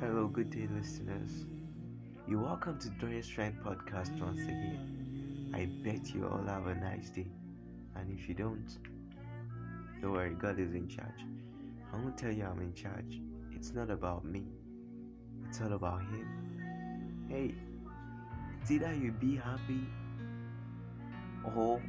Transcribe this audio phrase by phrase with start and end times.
[0.00, 1.44] Hello, good day, listeners.
[2.28, 5.50] You're welcome to Dorian Strength Podcast once again.
[5.52, 7.26] I bet you all have a nice day.
[7.96, 8.78] And if you don't,
[10.00, 11.24] don't worry, God is in charge.
[11.92, 13.20] I won't tell you I'm in charge.
[13.50, 14.44] It's not about me,
[15.48, 17.26] it's all about Him.
[17.28, 17.54] Hey,
[18.62, 19.84] it's either you be happy
[21.56, 21.82] or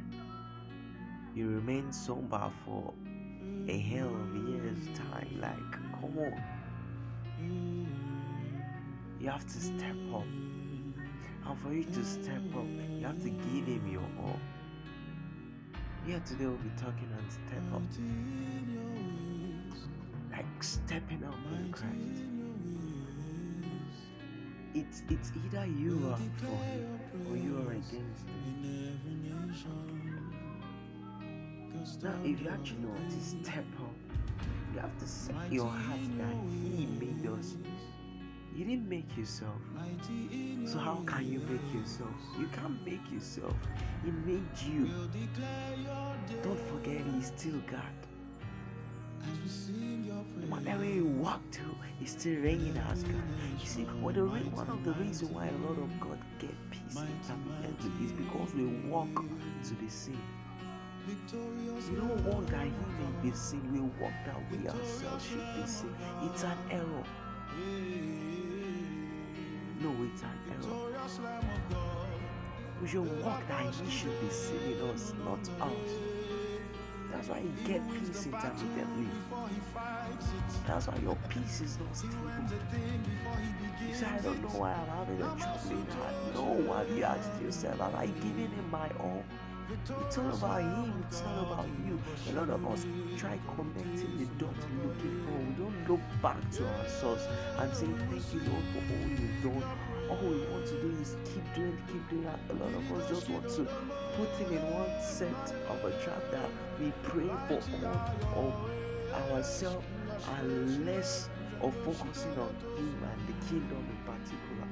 [1.32, 2.92] you remain somber for
[3.68, 5.38] a hell of years' time.
[5.40, 6.59] Like, come on.
[9.20, 10.24] You have to step up.
[11.46, 14.38] And for you to step up, you have to give him your all.
[16.06, 17.82] Yeah, today we'll be talking on step up.
[20.32, 22.22] Like stepping up in Christ.
[24.72, 27.00] It's it's either you are for him
[27.30, 28.80] or you are against him.
[32.02, 33.94] Now if you actually want to step up,
[34.72, 37.39] you have to set your heart that he made us.
[38.60, 39.56] You didn't make yourself.
[40.66, 42.10] So how can you make yourself?
[42.38, 43.54] You can't make yourself.
[44.04, 44.86] He made you.
[46.42, 47.80] Don't forget he's still God.
[50.50, 51.62] Where you walk to,
[51.98, 53.22] he's still reigning as God.
[53.58, 56.98] You see, well, the, one of the reasons why a lot of God get peace
[56.98, 60.18] intermittently is because we walk to the sea.
[61.08, 63.72] We don't want that he may be seen.
[63.72, 65.94] We walk that we ourselves should be seen.
[66.24, 67.04] It's an error.
[72.80, 75.90] We should walk that he should be seen in us, not us.
[77.12, 79.08] That's why you get peace intermittently.
[80.66, 82.16] That's why your peace is not stable.
[83.86, 86.14] You say, I don't know why I'm having a troubling heart.
[86.34, 89.24] No, have you asked yourself, am I giving him my all?
[89.72, 91.98] It's all about him, it's all about you.
[92.30, 95.38] A lot of us try connecting the dots looking for.
[95.38, 97.26] We don't look back to our source
[97.58, 99.99] and say, Thank you, Lord, for all you've done.
[100.10, 102.40] All we want to do is keep doing, keep doing that.
[102.50, 103.64] A lot of us just want to
[104.16, 106.50] put him in one set of a trap that
[106.80, 107.60] we pray for
[108.34, 108.52] all
[109.14, 109.86] of ourselves
[110.40, 111.28] and less
[111.62, 114.66] of focusing on him and the kingdom in particular.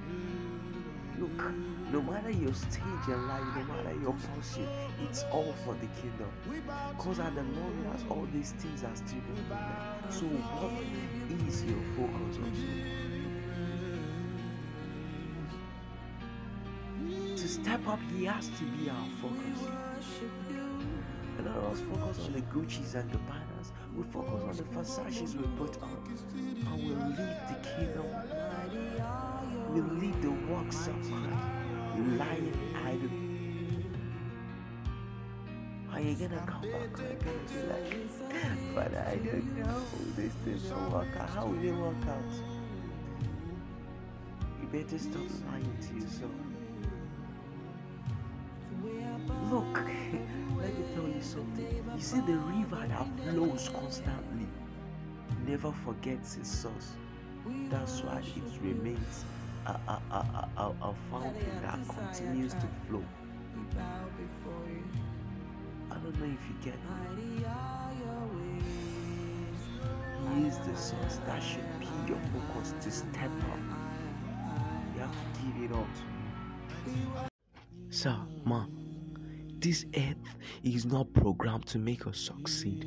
[1.20, 1.54] Look,
[1.92, 4.68] no matter your stage in life, no matter your pursuit,
[5.08, 6.30] it's all for the kingdom.
[6.96, 10.12] Because at the moment, all these things are still going met.
[10.12, 13.07] So, what is your focus also?
[17.62, 19.58] Step up, he has to be our focus.
[21.38, 23.72] A lot of us focus on the Gucci's and the banners.
[23.96, 25.96] We focus on the Versace's we put on.
[26.34, 28.06] And we leave the kingdom.
[29.72, 31.68] We leave the works of Christ
[32.16, 32.52] lying
[32.86, 33.16] idle.
[35.92, 36.98] Are you gonna come back?
[37.00, 39.82] Are you gonna be like, but I don't know.
[40.16, 41.30] This thing will work out.
[41.30, 42.32] How will it work out?
[44.60, 46.30] You better stop lying to yourself.
[49.50, 49.64] Look,
[50.60, 51.84] let me tell you something.
[51.96, 54.46] You see, the river that flows constantly
[55.46, 56.96] never forgets its source.
[57.70, 59.24] That's why it remains
[59.66, 63.02] a, a, a, a, a fountain that continues to flow.
[65.90, 67.44] I don't know if you get me.
[70.34, 71.20] He is the source.
[71.26, 73.58] That should be your focus to step up.
[74.94, 75.88] You have to give it Him.
[77.90, 78.66] Sir, ma,
[79.60, 82.86] this earth is not programmed to make us succeed.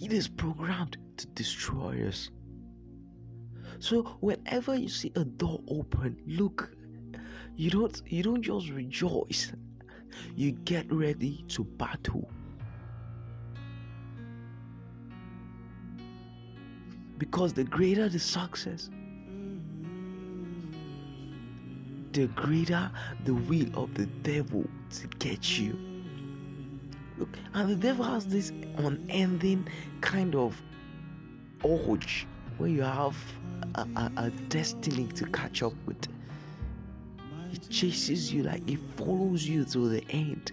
[0.00, 2.30] It is programmed to destroy us.
[3.78, 6.70] So whenever you see a door open, look,
[7.56, 9.52] you don't you don't just rejoice.
[10.36, 12.28] You get ready to battle.
[17.18, 18.90] Because the greater the success,
[22.14, 22.90] the greater
[23.24, 25.76] the will of the devil to get you.
[27.18, 29.68] Look, and the devil has this unending
[30.00, 30.60] kind of
[31.64, 32.26] urge
[32.56, 33.16] where you have
[33.74, 36.08] a, a, a destiny to catch up with.
[37.52, 40.52] It chases you like it follows you to the end.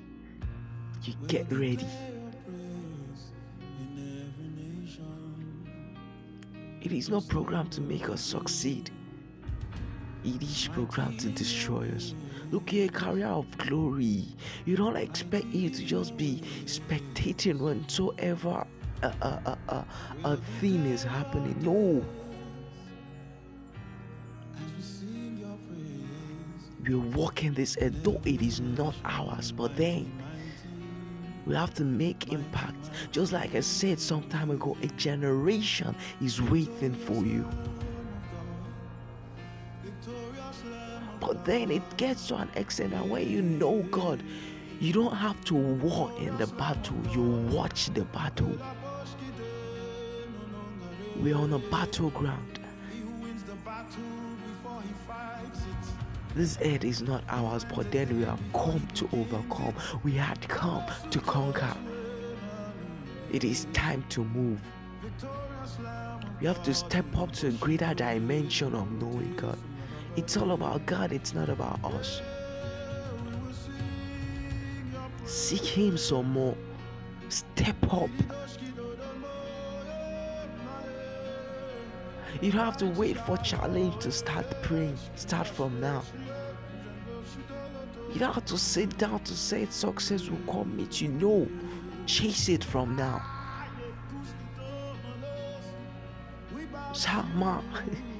[1.03, 1.85] You get ready.
[6.81, 8.89] It is not programmed to make us succeed.
[10.23, 12.13] It is programmed to destroy us.
[12.51, 14.25] Look here, career of glory.
[14.65, 18.67] You don't expect you to just be spectating whensoever
[19.01, 19.85] a, a, a, a,
[20.25, 21.55] a thing is happening.
[21.61, 22.05] No.
[26.83, 30.11] We're walking this earth, though it is not ours, but then
[31.45, 32.89] we have to make impact.
[33.11, 37.47] Just like I said some time ago, a generation is waiting for you.
[41.19, 44.23] But then it gets to an extent when you know God,
[44.79, 48.57] you don't have to war in the battle, you watch the battle.
[51.17, 52.59] We're on a battleground.
[56.33, 59.73] This earth is not ours, but then we have come to overcome.
[60.03, 61.75] We had come to conquer.
[63.31, 64.59] It is time to move.
[66.39, 69.57] We have to step up to a greater dimension of knowing God.
[70.17, 72.21] It's all about God, it's not about us.
[75.25, 76.57] Seek Him some more.
[77.29, 78.09] Step up.
[82.41, 84.97] You don't have to wait for challenge to start praying.
[85.15, 86.03] Start from now.
[88.11, 91.09] You don't have to sit down to say success will come meet you.
[91.09, 91.47] No.
[92.05, 93.21] Chase it from now.
[96.93, 97.63] Sama.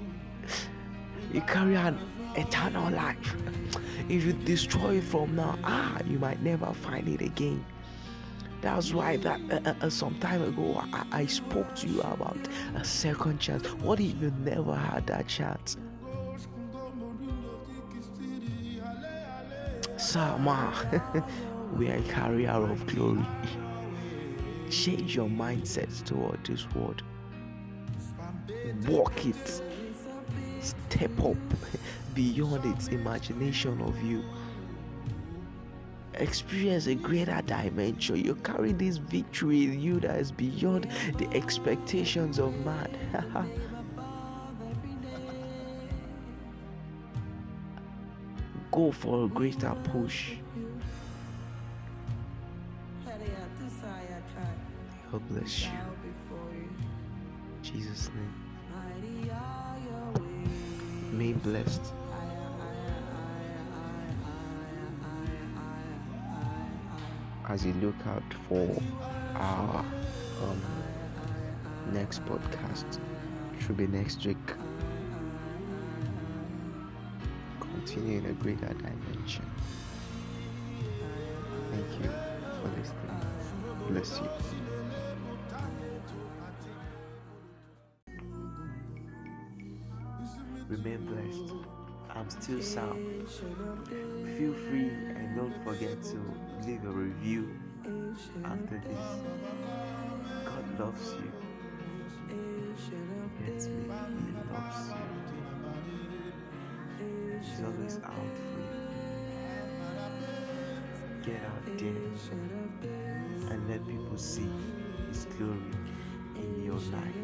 [1.34, 1.98] you carry an
[2.36, 3.36] eternal life.
[4.10, 7.64] If you destroy it from now, ah, you might never find it again.
[8.62, 12.38] That's why that uh, uh, uh, some time ago I, I spoke to you about
[12.76, 13.66] a second chance.
[13.82, 15.78] What if you never had that chance?
[19.98, 21.26] Sama,
[21.78, 23.26] we are a carrier of glory.
[24.70, 27.02] Change your mindset toward this word.
[28.88, 29.62] Walk it.
[31.02, 31.38] Step up
[32.14, 34.24] beyond its imagination of you
[36.14, 38.24] experience a greater dimension.
[38.24, 42.88] You carry this victory in you that is beyond the expectations of man.
[48.72, 50.34] Go for a greater push.
[55.12, 55.72] God bless you.
[57.64, 58.51] Jesus' name.
[61.22, 61.94] May blessed.
[67.48, 68.82] as you look out for
[69.36, 69.86] our
[70.42, 70.62] um,
[71.92, 73.00] next podcast.
[73.60, 74.38] Should be next week.
[77.60, 79.46] Continue in a greater dimension.
[81.70, 82.10] Thank you
[82.62, 83.22] for listening.
[83.90, 84.71] Bless you.
[90.72, 91.52] Remain blessed.
[92.16, 93.26] I'm still Sam.
[94.38, 96.18] Feel free and don't forget to
[96.66, 97.50] leave a review
[98.46, 99.06] after this.
[100.46, 101.30] God loves you.
[102.30, 102.38] Me.
[102.78, 102.92] He
[103.44, 105.04] loves you.
[107.42, 108.80] He's always out for you.
[111.22, 112.02] Get out there
[113.52, 114.50] and let people see
[115.10, 115.60] His glory
[116.38, 117.20] in your life.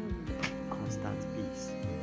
[0.68, 1.97] Constant peace.